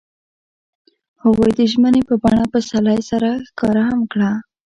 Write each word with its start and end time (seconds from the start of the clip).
هغوی 1.23 1.51
د 1.59 1.61
ژمنې 1.71 2.01
په 2.09 2.15
بڼه 2.23 2.43
پسرلی 2.53 2.99
سره 3.09 3.29
ښکاره 3.47 3.83
هم 3.89 4.01
کړه. 4.11 4.31